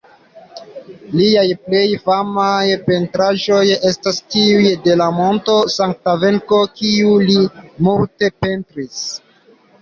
Liaj 1.17 1.41
plej 1.65 1.81
famaj 2.07 2.71
pentraĵoj 2.87 3.61
estas 3.89 4.17
tiuj 4.37 4.71
de 4.87 4.95
la 5.03 5.11
monto 5.19 5.59
Sankta-Venko 5.75 6.63
kiun 6.81 7.29
li 7.29 7.37
multe 7.91 8.33
pentris. 8.41 8.99